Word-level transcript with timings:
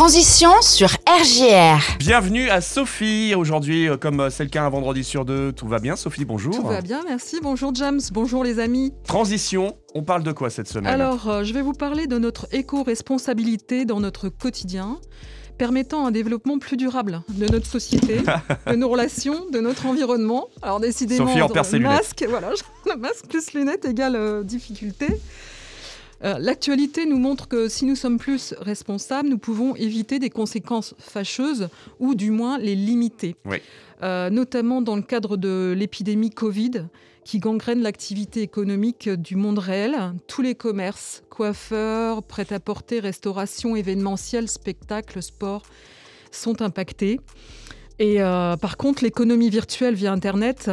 Transition 0.00 0.62
sur 0.62 0.88
RGR. 1.06 1.98
Bienvenue 1.98 2.48
à 2.48 2.62
Sophie. 2.62 3.34
Aujourd'hui, 3.36 3.86
euh, 3.86 3.98
comme 3.98 4.20
euh, 4.20 4.30
c'est 4.30 4.44
le 4.44 4.48
cas 4.48 4.64
un 4.64 4.70
vendredi 4.70 5.04
sur 5.04 5.26
deux, 5.26 5.52
tout 5.52 5.68
va 5.68 5.78
bien. 5.78 5.94
Sophie, 5.94 6.24
bonjour. 6.24 6.54
Tout 6.54 6.66
va 6.66 6.80
bien, 6.80 7.02
merci. 7.06 7.38
Bonjour 7.42 7.74
James, 7.74 8.00
bonjour 8.10 8.42
les 8.42 8.60
amis. 8.60 8.94
Transition, 9.04 9.76
on 9.94 10.02
parle 10.02 10.22
de 10.22 10.32
quoi 10.32 10.48
cette 10.48 10.68
semaine? 10.68 10.86
Alors, 10.86 11.28
euh, 11.28 11.44
je 11.44 11.52
vais 11.52 11.60
vous 11.60 11.74
parler 11.74 12.06
de 12.06 12.16
notre 12.16 12.48
éco-responsabilité 12.50 13.84
dans 13.84 14.00
notre 14.00 14.30
quotidien, 14.30 14.98
permettant 15.58 16.06
un 16.06 16.12
développement 16.12 16.58
plus 16.58 16.78
durable 16.78 17.20
de 17.28 17.52
notre 17.52 17.66
société, 17.66 18.22
de 18.68 18.76
nos 18.76 18.88
relations, 18.88 19.50
de 19.52 19.60
notre 19.60 19.84
environnement. 19.84 20.48
Alors, 20.62 20.80
décidément, 20.80 21.26
Sophie 21.26 21.42
en 21.42 21.50
perd 21.50 21.66
ses 21.66 21.72
le 21.72 21.82
lunettes. 21.82 21.98
masque, 21.98 22.24
voilà, 22.26 22.48
le 22.86 22.96
masque 22.96 23.26
plus 23.28 23.52
lunettes 23.52 23.84
égale 23.84 24.16
euh, 24.16 24.44
difficulté. 24.44 25.08
Euh, 26.22 26.38
L'actualité 26.38 27.06
nous 27.06 27.18
montre 27.18 27.48
que 27.48 27.68
si 27.68 27.84
nous 27.84 27.96
sommes 27.96 28.18
plus 28.18 28.54
responsables, 28.60 29.28
nous 29.28 29.38
pouvons 29.38 29.74
éviter 29.76 30.18
des 30.18 30.30
conséquences 30.30 30.94
fâcheuses 30.98 31.68
ou 31.98 32.14
du 32.14 32.30
moins 32.30 32.58
les 32.58 32.74
limiter. 32.74 33.36
Oui. 33.44 33.58
Euh, 34.02 34.30
notamment 34.30 34.80
dans 34.80 34.96
le 34.96 35.02
cadre 35.02 35.36
de 35.36 35.74
l'épidémie 35.76 36.30
Covid 36.30 36.86
qui 37.24 37.38
gangrène 37.38 37.82
l'activité 37.82 38.40
économique 38.40 39.08
du 39.08 39.36
monde 39.36 39.58
réel. 39.58 39.94
Tous 40.26 40.42
les 40.42 40.54
commerces, 40.54 41.22
coiffeurs, 41.28 42.22
prêt-à-porter, 42.22 42.98
restauration, 43.00 43.76
événementiel, 43.76 44.48
spectacles, 44.48 45.22
sport 45.22 45.62
sont 46.30 46.62
impactés. 46.62 47.20
Et 48.00 48.22
euh, 48.22 48.56
par 48.56 48.78
contre, 48.78 49.04
l'économie 49.04 49.50
virtuelle 49.50 49.94
via 49.94 50.10
Internet, 50.10 50.70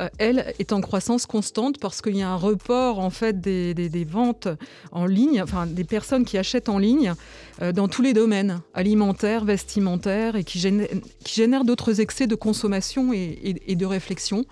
euh, 0.00 0.08
elle, 0.18 0.52
est 0.58 0.72
en 0.72 0.80
croissance 0.80 1.24
constante 1.24 1.78
parce 1.78 2.02
qu'il 2.02 2.16
y 2.16 2.22
a 2.22 2.28
un 2.28 2.34
report 2.34 2.98
en 2.98 3.10
fait 3.10 3.40
des, 3.40 4.04
ventes 4.04 4.48
en 4.90 5.06
ligne, 5.06 5.40
enfin 5.40 5.66
des 5.68 5.84
personnes 5.84 6.24
qui 6.24 6.36
achètent 6.36 6.68
en 6.68 6.78
ligne 6.78 7.14
euh, 7.62 7.70
dans 7.70 7.86
tous 7.86 8.02
les 8.02 8.12
domaines, 8.12 8.60
alimentaires, 8.74 9.44
vestimentaires, 9.44 10.34
et 10.34 10.42
qui 10.42 10.58
génèrent, 10.58 11.64
d'autres 11.64 12.00
excès 12.00 12.26
de 12.26 12.34
consommation 12.34 13.12
et, 13.12 13.76
de 13.76 13.86
réflexion. 13.86 14.44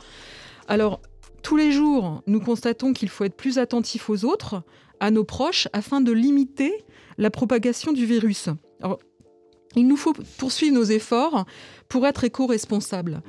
Alors, 0.69 1.01
tous 1.43 1.57
les 1.57 1.73
jours, 1.73 2.23
nous 2.29 2.39
constatons 2.39 2.93
qu'il 2.93 3.09
faut 3.09 3.25
être 3.25 3.37
plus 3.37 3.59
attentif 3.59 4.09
aux 4.09 4.25
autres, 4.25 4.63
à 5.01 5.11
nos 5.11 5.25
proches, 5.25 5.67
afin 5.73 6.01
de 6.01 6.13
limiter 6.13 6.73
la 7.19 7.31
propagation 7.31 7.93
du 7.93 8.07
virus. 8.07 8.49
Il 9.77 9.87
nous 9.87 9.97
faut 9.97 10.15
poursuivre 10.39 10.75
nos 10.75 10.85
efforts 10.85 11.45
pour 11.89 12.07
être 12.07 12.25
éco-responsables, 12.25 13.23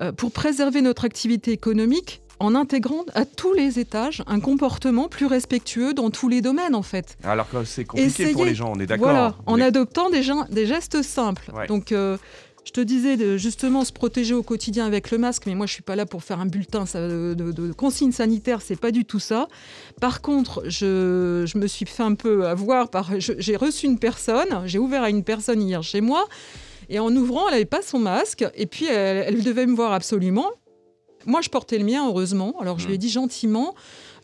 euh, 0.00 0.12
pour 0.12 0.32
préserver 0.32 0.82
notre 0.82 1.04
activité 1.04 1.52
économique 1.52 2.20
en 2.38 2.54
intégrant 2.54 3.04
à 3.14 3.26
tous 3.26 3.52
les 3.52 3.78
étages 3.78 4.22
un 4.26 4.40
comportement 4.40 5.08
plus 5.08 5.26
respectueux 5.26 5.92
dans 5.92 6.10
tous 6.10 6.28
les 6.28 6.40
domaines, 6.40 6.74
en 6.74 6.82
fait. 6.82 7.16
Alors 7.22 7.48
que 7.50 7.64
c'est 7.64 7.84
compliqué 7.84 8.32
pour 8.32 8.46
les 8.46 8.54
gens, 8.54 8.72
on 8.74 8.80
est 8.80 8.86
d'accord 8.86 9.10
Voilà, 9.10 9.36
en 9.46 9.58
est- 9.58 9.62
adoptant 9.62 10.08
des, 10.08 10.22
gestes 10.22 11.02
simples. 11.02 11.52
Ouais. 11.54 11.66
Donc, 11.66 11.92
euh, 11.92 12.16
je 12.70 12.72
te 12.72 12.80
disais 12.82 13.16
de 13.16 13.36
justement 13.36 13.84
se 13.84 13.90
protéger 13.92 14.32
au 14.32 14.44
quotidien 14.44 14.86
avec 14.86 15.10
le 15.10 15.18
masque, 15.18 15.42
mais 15.46 15.56
moi 15.56 15.66
je 15.66 15.72
suis 15.72 15.82
pas 15.82 15.96
là 15.96 16.06
pour 16.06 16.22
faire 16.22 16.38
un 16.38 16.46
bulletin 16.46 16.84
de, 16.94 17.34
de- 17.36 17.50
de 17.50 17.72
consignes 17.72 18.12
sanitaires, 18.12 18.62
c'est 18.62 18.78
pas 18.78 18.92
du 18.92 19.04
tout 19.04 19.18
ça. 19.18 19.48
Par 20.00 20.20
contre, 20.22 20.62
je, 20.66 21.42
je 21.48 21.58
me 21.58 21.66
suis 21.66 21.84
fait 21.84 22.04
un 22.04 22.14
peu 22.14 22.46
avoir 22.46 22.88
par. 22.88 23.10
J'ai 23.18 23.56
reçu 23.56 23.86
une 23.86 23.98
personne, 23.98 24.62
j'ai 24.66 24.78
ouvert 24.78 25.02
à 25.02 25.10
une 25.10 25.24
personne 25.24 25.60
hier 25.60 25.82
chez 25.82 26.00
moi, 26.00 26.28
et 26.88 27.00
en 27.00 27.10
ouvrant, 27.16 27.48
elle 27.48 27.54
n'avait 27.54 27.64
pas 27.64 27.82
son 27.82 27.98
masque, 27.98 28.44
et 28.54 28.66
puis 28.66 28.84
elle, 28.86 29.24
elle 29.34 29.42
devait 29.42 29.66
me 29.66 29.74
voir 29.74 29.92
absolument. 29.92 30.50
Moi, 31.26 31.40
je 31.42 31.48
portais 31.50 31.76
le 31.76 31.84
mien, 31.84 32.06
heureusement. 32.06 32.54
Alors, 32.60 32.78
je 32.78 32.86
lui 32.86 32.94
ai 32.94 32.98
dit 32.98 33.10
gentiment, 33.10 33.74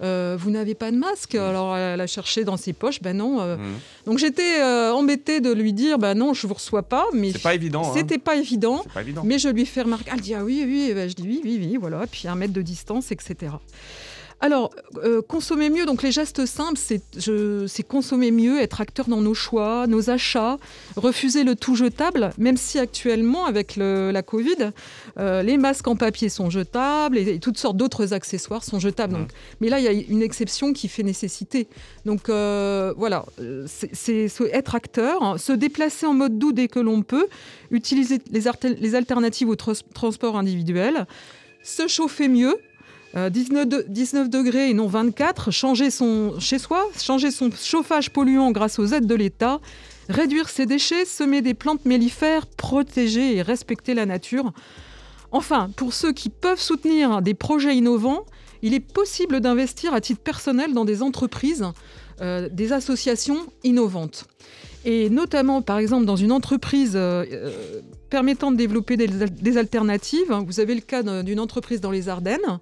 euh, 0.02 0.36
vous 0.38 0.50
n'avez 0.50 0.74
pas 0.74 0.90
de 0.90 0.96
masque 0.96 1.34
Alors, 1.34 1.76
elle 1.76 2.00
a 2.00 2.06
cherché 2.06 2.44
dans 2.44 2.56
ses 2.56 2.72
poches, 2.72 3.00
ben 3.00 3.16
non. 3.16 3.40
euh, 3.40 3.56
donc 4.06 4.18
j'étais 4.18 4.60
euh, 4.60 4.92
embêtée 4.92 5.40
de 5.40 5.52
lui 5.52 5.72
dire 5.72 5.98
bah 5.98 6.14
non 6.14 6.34
je 6.34 6.46
vous 6.46 6.54
reçois 6.54 6.82
pas 6.82 7.06
mais 7.12 7.32
C'est 7.32 7.42
pas 7.42 7.54
évident. 7.54 7.82
hein. 7.86 7.92
c'était 7.94 8.18
pas 8.18 8.36
évident 8.36 8.84
pas 8.92 9.00
évident. 9.02 9.22
mais 9.24 9.38
je 9.38 9.48
lui 9.48 9.64
fais 9.66 9.82
remarquer 9.82 10.10
elle 10.12 10.20
dit 10.20 10.34
ah 10.34 10.44
oui 10.44 10.64
oui 10.66 10.92
je 11.08 11.14
dis 11.14 11.22
oui 11.26 11.40
oui 11.44 11.58
oui 11.60 11.76
voilà 11.80 12.06
puis 12.06 12.28
un 12.28 12.34
mètre 12.34 12.52
de 12.52 12.62
distance 12.62 13.10
etc 13.12 13.52
alors 14.40 14.70
euh, 15.02 15.22
consommer 15.22 15.70
mieux 15.70 15.86
donc 15.86 16.02
les 16.02 16.12
gestes 16.12 16.44
simples 16.44 16.78
c'est 16.78 17.82
consommer 17.82 18.30
mieux 18.30 18.60
être 18.60 18.80
acteur 18.80 19.06
dans 19.08 19.20
nos 19.20 19.34
choix 19.34 19.86
nos 19.86 20.10
achats 20.10 20.58
refuser 20.96 21.42
le 21.42 21.56
tout 21.56 21.74
jetable 21.74 22.30
même 22.36 22.56
si 22.56 22.78
actuellement 22.78 23.46
avec 23.46 23.76
le- 23.76 24.10
la 24.10 24.22
Covid 24.22 24.72
euh, 25.18 25.42
les 25.42 25.56
masques 25.56 25.88
en 25.88 25.96
papier 25.96 26.28
sont 26.28 26.50
jetables 26.50 27.16
et, 27.16 27.34
et 27.34 27.38
toutes 27.38 27.58
sortes 27.58 27.78
d'autres 27.78 28.12
accessoires 28.12 28.62
sont 28.62 28.78
jetables 28.78 29.14
donc 29.14 29.30
mais 29.60 29.68
là 29.68 29.78
il 29.78 29.84
y 29.84 29.88
a 29.88 29.92
une 29.92 30.22
exception 30.22 30.72
qui 30.72 30.88
fait 30.88 31.02
nécessité 31.02 31.68
donc 32.04 32.28
euh, 32.28 32.94
voilà, 32.96 33.24
c'est 33.66 34.28
être 34.52 34.74
acteur, 34.74 35.22
hein, 35.22 35.38
se 35.38 35.52
déplacer 35.52 36.06
en 36.06 36.14
mode 36.14 36.38
doux 36.38 36.52
dès 36.52 36.68
que 36.68 36.78
l'on 36.78 37.02
peut, 37.02 37.26
utiliser 37.70 38.20
les, 38.30 38.94
alternatives 38.94 39.48
au 39.48 39.56
transport 39.56 40.36
individuel, 40.36 41.06
se 41.62 41.88
chauffer 41.88 42.28
mieux. 42.28 42.56
Euh, 43.16 43.30
19, 43.30 43.66
de- 43.68 43.84
19 43.88 44.28
degrés 44.28 44.70
et 44.70 44.74
non 44.74 44.86
24, 44.86 45.50
changer 45.50 45.90
son, 45.90 46.38
chez 46.38 46.58
soi, 46.58 46.84
changer 47.00 47.30
son 47.30 47.50
chauffage 47.50 48.10
polluant 48.10 48.50
grâce 48.50 48.78
aux 48.78 48.86
aides 48.86 49.06
de 49.06 49.14
l'État, 49.14 49.60
réduire 50.08 50.48
ses 50.48 50.66
déchets, 50.66 51.04
semer 51.04 51.40
des 51.42 51.54
plantes 51.54 51.84
mellifères, 51.84 52.46
protéger 52.46 53.36
et 53.36 53.42
respecter 53.42 53.94
la 53.94 54.06
nature. 54.06 54.52
Enfin, 55.32 55.70
pour 55.76 55.92
ceux 55.92 56.12
qui 56.12 56.28
peuvent 56.28 56.60
soutenir 56.60 57.22
des 57.22 57.34
projets 57.34 57.74
innovants, 57.76 58.24
il 58.62 58.74
est 58.74 58.80
possible 58.80 59.40
d'investir 59.40 59.92
à 59.94 60.00
titre 60.00 60.20
personnel 60.22 60.72
dans 60.72 60.84
des 60.84 61.02
entreprises, 61.02 61.64
euh, 62.20 62.48
des 62.50 62.72
associations 62.72 63.46
innovantes. 63.64 64.26
Et 64.84 65.10
notamment, 65.10 65.62
par 65.62 65.78
exemple, 65.78 66.06
dans 66.06 66.16
une 66.16 66.32
entreprise 66.32 66.92
euh, 66.94 67.24
euh, 67.32 67.80
permettant 68.10 68.52
de 68.52 68.56
développer 68.56 68.96
des, 68.96 69.22
al- 69.22 69.34
des 69.34 69.56
alternatives. 69.56 70.32
Vous 70.46 70.60
avez 70.60 70.74
le 70.74 70.80
cas 70.80 71.02
d'un- 71.02 71.24
d'une 71.24 71.40
entreprise 71.40 71.80
dans 71.80 71.90
les 71.90 72.08
Ardennes, 72.08 72.60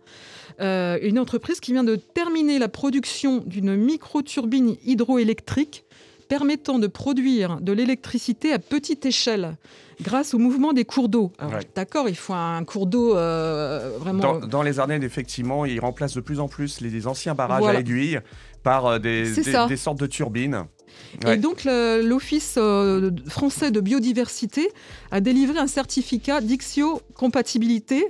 une 0.61 1.19
entreprise 1.19 1.59
qui 1.61 1.73
vient 1.73 1.85
de 1.85 1.97
terminer 1.97 2.59
la 2.61 2.69
production 2.69 3.43
d'une 3.45 3.75
micro-turbine 3.77 4.77
hydroélectrique 4.87 5.85
permettant 6.29 6.79
de 6.79 6.87
produire 6.87 7.61
de 7.61 7.73
l'électricité 7.73 8.53
à 8.53 8.59
petite 8.59 9.07
échelle 9.07 9.57
grâce 10.03 10.35
au 10.35 10.39
mouvement 10.39 10.73
des 10.73 10.85
cours 10.85 11.09
d'eau. 11.09 11.31
Ouais. 11.41 11.61
D'accord, 11.77 12.09
il 12.09 12.17
faut 12.17 12.33
un 12.35 12.65
cours 12.65 12.87
d'eau 12.87 13.17
euh, 13.17 13.97
vraiment... 13.99 14.39
Dans, 14.39 14.47
dans 14.47 14.63
les 14.63 14.79
Ardennes, 14.81 15.05
effectivement, 15.05 15.65
ils 15.65 15.79
remplacent 15.81 16.17
de 16.17 16.21
plus 16.21 16.41
en 16.41 16.49
plus 16.49 16.81
les, 16.81 16.91
les 16.91 17.07
anciens 17.07 17.35
barrages 17.35 17.61
Voilà. 17.63 17.79
à 17.79 17.81
aiguilles 17.81 18.19
par 18.63 18.87
euh, 18.87 18.99
des, 18.99 19.27
sortes 19.77 20.01
de 20.01 20.07
turbines. 20.07 20.65
Et 21.27 21.37
donc, 21.37 21.65
l'Office 21.65 22.55
euh, 22.59 23.11
français 23.29 23.71
de 23.71 23.81
biodiversité 23.81 24.69
a 25.11 25.21
délivré 25.21 25.59
un 25.59 25.67
certificat 25.67 26.41
d'ixio-compatibilité 26.41 28.07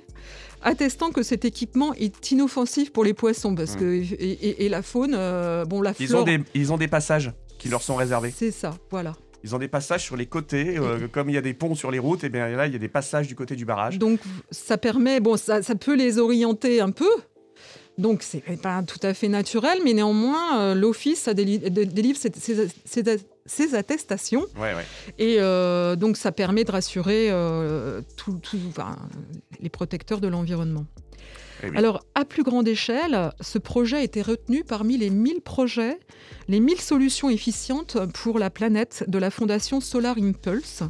attestant 0.63 1.11
que 1.11 1.23
cet 1.23 1.45
équipement 1.45 1.93
est 1.95 2.31
inoffensif 2.31 2.91
pour 2.93 3.05
les 3.05 3.13
poissons 3.13 3.55
parce 3.55 3.75
Mm. 3.75 3.79
que, 3.79 3.85
et, 3.95 4.03
et- 4.13 4.65
et 4.65 4.69
la 4.71 4.81
faune, 4.83 5.15
euh, 5.15 5.65
bon, 5.67 5.83
la 5.83 5.93
Ils, 6.01 6.07
flore... 6.09 6.23
ont 6.23 6.25
des, 6.25 6.41
ils 6.55 6.73
ont 6.73 6.79
des 6.79 6.89
passages 6.89 7.33
qui 7.59 7.69
leur 7.69 7.83
sont 7.83 7.97
réservés. 7.97 8.33
C'est 8.37 8.51
ça, 8.51 8.77
voilà. 8.91 9.15
Ils 9.43 9.55
ont 9.55 9.59
des 9.59 9.69
passages 9.69 10.03
sur 10.03 10.17
les 10.17 10.25
côtés, 10.27 10.79
euh, 10.79 11.07
comme 11.07 11.29
il 11.29 11.35
y 11.35 11.39
a 11.39 11.43
des 11.43 11.53
ponts 11.53 11.75
sur 11.75 11.91
les 11.91 11.99
routes, 11.99 12.25
et 12.25 12.31
bien 12.31 12.49
là 12.49 12.67
il 12.67 12.73
y 12.73 12.77
a 12.77 12.79
des 12.79 12.89
passages 12.89 13.29
du 13.29 13.35
côté 13.35 13.57
du 13.57 13.67
barrage. 13.67 13.99
Donc, 13.99 14.21
ça 14.51 14.79
permet, 14.79 15.21
bon, 15.21 15.37
ça, 15.37 15.63
ça 15.63 15.75
peut 15.75 15.95
les 15.95 16.19
orienter 16.19 16.81
un 16.81 16.91
peu. 16.91 17.11
Donc, 17.99 18.23
c'est 18.23 18.41
pas 18.61 18.83
tout 18.83 18.99
à 19.03 19.13
fait 19.15 19.29
naturel, 19.29 19.79
mais 19.85 19.93
néanmoins, 19.93 20.59
euh, 20.61 20.75
l'Office 20.75 21.29
déli- 21.29 21.59
délivre 21.71 22.19
ces 23.47 23.75
attestations. 23.75 24.47
Ouais, 24.57 24.75
ouais. 24.75 24.85
Et 25.19 25.37
euh, 25.39 25.95
donc, 25.95 26.17
ça 26.17 26.33
permet 26.33 26.65
de 26.65 26.73
rassurer 26.73 27.29
tout- 28.17 28.39
tout- 28.43 28.59
enfin, 28.69 28.97
les 29.61 29.69
protecteurs 29.69 30.21
de 30.21 30.27
l'environnement. 30.29 30.87
Eh 31.63 31.71
oui. 31.71 31.77
Alors, 31.77 32.05
à 32.15 32.25
plus 32.25 32.43
grande 32.43 32.67
échelle, 32.69 33.31
ce 33.41 33.59
projet 33.59 33.97
a 33.99 34.03
été 34.03 34.23
retenu 34.23 34.65
parmi 34.65 34.97
les 34.99 35.11
1000 35.11 35.41
projets, 35.41 35.99
les 36.49 36.61
1000 36.61 36.81
solutions 36.81 37.31
efficientes 37.31 37.97
pour 38.13 38.39
la 38.39 38.51
planète 38.51 39.05
de 39.09 39.19
la 39.19 39.31
fondation 39.31 39.81
Solar 39.81 40.17
Impulse, 40.19 40.83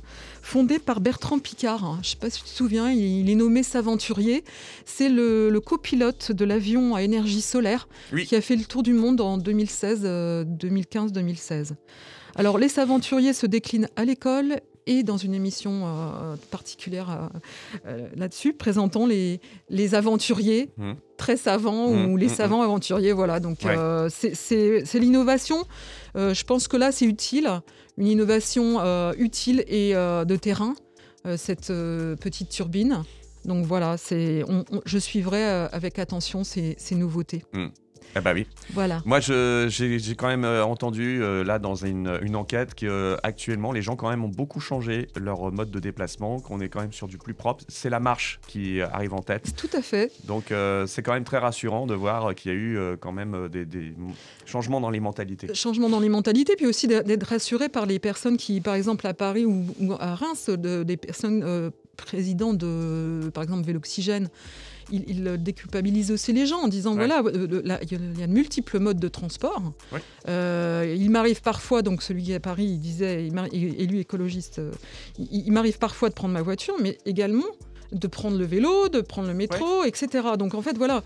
fondée 0.43 0.79
par 0.79 1.01
Bertrand 1.01 1.39
Picard. 1.39 1.95
Je 1.97 1.99
ne 1.99 2.05
sais 2.05 2.17
pas 2.17 2.31
si 2.31 2.39
tu 2.39 2.45
te 2.45 2.51
souviens, 2.55 2.91
il, 2.91 3.29
est 3.29 3.35
nommé 3.35 3.63
Saventurier. 3.63 4.45
C'est 4.85 5.09
le, 5.09 5.51
le 5.51 5.61
copilote 5.61 6.33
de 6.33 6.45
l'avion 6.45 6.95
à 6.95 7.03
énergie 7.03 7.43
solaire 7.43 7.89
Oui. 8.13 8.27
qui 8.27 8.35
a 8.37 8.41
fait 8.41 8.57
le 8.57 8.65
tour 8.65 8.83
du 8.83 8.95
monde 8.95 9.21
en 9.21 9.39
2016, 9.39 10.01
euh, 10.05 10.45
2015-2016. 10.45 11.73
Alors, 12.37 12.59
les 12.59 12.69
Saventuriers 12.69 13.33
se 13.33 13.47
déclinent 13.47 13.89
à 13.97 14.05
l'école 14.05 14.57
et 14.87 15.03
dans 15.03 15.17
une 15.17 15.35
émission 15.35 15.83
euh, 15.85 16.37
particulière 16.51 17.11
euh, 17.11 17.39
euh, 17.87 18.09
là-dessus, 18.17 18.53
présentant 18.53 19.07
les, 19.07 19.41
les 19.69 19.95
aventuriers 19.95 20.71
Mhm. 20.77 20.97
très 21.17 21.37
savants 21.37 21.89
ou 21.89 22.17
les 22.17 22.27
mhm, 22.29 22.35
savants 22.35 22.63
aventuriers. 22.63 23.13
Voilà, 23.13 23.41
donc 23.41 23.59
Ouais. 23.65 23.77
c'est- 24.11 24.35
l'innovation. 24.99 25.65
Je 26.15 26.45
pense 26.45 26.69
que 26.69 26.77
là, 26.77 26.93
c'est 26.93 27.07
utile, 27.07 27.49
une 27.99 28.07
innovation 28.09 28.79
utile 29.17 29.65
et 29.69 29.93
de 29.95 30.37
terrain, 30.37 30.75
cette 31.37 31.69
petite 31.69 32.49
turbine. 32.51 33.03
Donc 33.45 33.65
voilà, 33.67 33.97
on- 34.49 34.65
on- 34.73 34.81
je 34.85 34.99
suivrai 34.99 35.45
avec 35.45 35.99
attention 35.99 36.45
ces, 36.45 36.75
ces 36.79 36.95
nouveautés. 36.95 37.43
Ah 38.17 38.21
bah 38.21 38.33
oui. 38.35 38.47
Voilà. 38.73 39.03
Moi, 39.05 39.19
j'ai 39.21 40.15
quand 40.17 40.29
même 40.29 40.45
euh, 40.45 40.65
entendu 40.65 41.21
euh, 41.23 41.43
là 41.45 41.59
dans 41.59 41.75
une, 41.75 42.19
une 42.23 42.37
enquête 42.37 42.75
que 42.75 42.87
euh, 42.87 43.17
actuellement 43.23 43.73
les 43.73 43.83
gens 43.83 43.97
quand 43.97 44.09
même 44.09 44.25
ont 44.25 44.29
beaucoup 44.29 44.61
changé 44.61 45.09
leur 45.17 45.51
mode 45.53 45.71
de 45.71 45.81
déplacement, 45.81 46.39
qu'on 46.41 46.61
est 46.61 46.69
quand 46.69 46.81
même 46.81 46.93
sur 46.93 47.09
du 47.09 47.19
plus 47.19 47.35
propre. 47.35 47.65
C'est 47.69 47.91
la 47.91 48.01
marche 48.01 48.39
qui 48.47 48.81
arrive 48.81 49.15
en 49.15 49.23
tête. 49.23 49.55
Tout 49.57 49.71
à 49.77 49.83
fait. 49.83 50.13
Donc 50.27 50.53
euh, 50.53 50.87
c'est 50.87 51.03
quand 51.03 51.13
même 51.13 51.25
très 51.25 51.39
rassurant 51.39 51.87
de 51.87 51.95
voir 51.95 52.35
qu'il 52.35 52.53
y 52.53 52.55
a 52.55 52.57
eu 52.59 52.79
euh, 52.79 52.97
quand 52.99 53.13
même 53.13 53.49
des, 53.49 53.65
des 53.65 53.93
changements 54.47 54.81
dans 54.81 54.91
les 54.91 55.01
mentalités. 55.01 55.53
Changement 55.55 55.89
dans 55.89 56.01
les 56.01 56.09
mentalités, 56.09 56.55
puis 56.57 56.67
aussi 56.67 56.87
d'être 56.87 57.27
rassuré 57.27 57.69
par 57.69 57.87
les 57.87 57.99
personnes 57.99 58.37
qui, 58.37 58.61
par 58.61 58.75
exemple, 58.75 59.07
à 59.07 59.15
Paris 59.15 59.45
ou, 59.45 59.67
ou 59.81 59.93
à 59.99 60.15
Reims, 60.15 60.51
de- 60.51 60.83
des 60.85 60.97
personnes 60.97 61.71
présidents 61.97 62.55
de, 62.55 63.31
par 63.33 63.43
exemple, 63.43 63.65
Véloxygène. 63.67 64.29
Ils, 64.93 65.05
ils 65.09 65.43
déculpabilisent 65.43 66.11
aussi 66.11 66.33
les 66.33 66.47
gens 66.47 66.59
en 66.59 66.69
disant 66.69 66.91
Ouais. 66.97 67.07
voilà, 67.07 67.23
euh, 67.27 67.63
là, 67.65 67.79
il 67.83 67.93
y 67.93 67.95
a- 67.95 67.99
il 67.99 68.27
de 68.27 68.33
multiples 68.33 68.79
modes 68.79 69.01
de 69.01 69.09
transport. 69.09 69.73
Ouais. 69.93 70.01
Euh, 70.29 70.95
il 70.99 71.11
m'arrive 71.11 71.41
parfois, 71.43 71.83
donc 71.83 72.03
celui 72.03 72.23
qui 72.25 72.33
est 72.33 72.37
à 72.37 72.41
Paris, 72.41 72.65
il 72.67 72.79
disait, 72.79 73.27
il 73.27 73.81
élu 73.81 73.99
écologiste, 74.01 74.59
euh, 74.59 74.71
il, 75.19 75.47
il 75.47 75.53
m'arrive 75.53 75.79
parfois 75.79 76.09
de 76.09 76.15
prendre 76.15 76.35
ma 76.35 76.43
voiture, 76.43 76.75
mais 76.81 76.99
également 77.07 77.45
de 77.93 78.07
prendre 78.09 78.37
le 78.37 78.45
vélo, 78.45 78.89
de 78.89 79.01
prendre 79.01 79.29
le 79.29 79.35
métro, 79.35 79.85
etc. 79.85 80.09
Donc 80.39 80.55
en 80.55 80.63
fait, 80.63 80.77
voilà, 80.77 81.03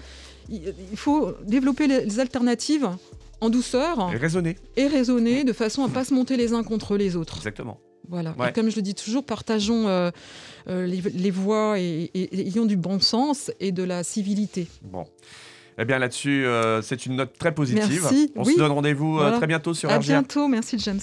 il, 0.49 0.75
il 0.91 0.97
faut 0.97 1.33
développer 1.47 1.87
les, 1.87 2.05
les 2.05 2.21
alternatives 2.21 2.89
en 3.41 3.51
douceur 3.51 4.11
Et 4.13 4.17
raisonner, 4.17 4.57
et 4.77 4.87
raisonner 4.89 5.45
de 5.45 5.53
façon 5.53 5.85
à 5.85 5.89
pas 5.89 6.05
se 6.05 6.13
monter 6.15 6.37
les 6.37 6.53
uns 6.55 6.65
contre 6.65 6.97
les 6.97 7.15
autres. 7.15 7.37
exactement. 7.37 7.79
Voilà. 8.09 8.35
Ouais. 8.39 8.51
Et 8.51 8.53
comme 8.53 8.71
je 8.71 8.77
le 8.77 8.83
dis 8.83 8.95
toujours, 8.95 9.25
partageons 9.25 9.87
euh, 9.89 10.11
euh, 10.69 10.87
les, 10.87 11.01
les 11.01 11.31
voies 11.31 11.79
et, 11.79 12.11
et- 12.15 12.41
et 12.41 12.47
ayons 12.49 12.65
du 12.67 12.77
bon 12.77 13.01
sens 13.01 13.51
et 13.61 13.71
de 13.73 13.83
la 13.83 14.03
civilité. 14.03 14.67
Bon. 14.83 15.07
Eh 15.79 15.85
bien 15.85 15.99
là-dessus, 15.99 16.45
euh, 16.47 16.83
c'est 16.83 17.07
une 17.07 17.17
note 17.17 17.39
très 17.39 17.55
positive. 17.55 18.01
Merci. 18.03 18.33
On 18.35 18.45
Oui. 18.45 18.55
se 18.55 18.59
donne 18.59 18.73
rendez-vous 18.73 19.19
euh, 19.21 19.37
très 19.37 19.47
bientôt 19.47 19.75
sur 19.75 19.91
à 19.91 19.99
RGR. 19.99 20.03
bientôt. 20.09 20.49
Merci 20.49 20.79
James. 20.81 21.01